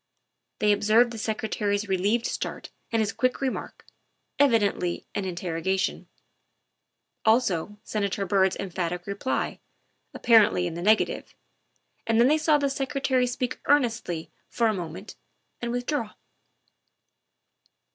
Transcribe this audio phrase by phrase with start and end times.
[0.57, 3.85] They observed the Secre tary's relieved start and his quick remark,
[4.39, 6.07] evidently an interrogation;
[7.23, 9.59] also Senator Byrd's emphatic reply,
[10.15, 11.35] ap parently in the negative;
[12.07, 15.17] and then they saw the Secre tary speak earnestly for a moment
[15.61, 16.15] and withdraw.